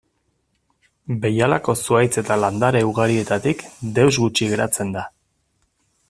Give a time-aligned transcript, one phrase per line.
[1.25, 3.61] Behialako zuhaitz eta landare ugarietatik
[3.99, 5.05] deus gutxi geratzen da.